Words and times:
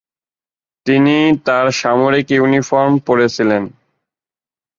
তিনি 0.85 1.15
তার 1.45 1.65
সামরিক 1.71 2.27
ইউনিফর্ম 2.31 2.93
পরেছিলেন। 2.99 3.63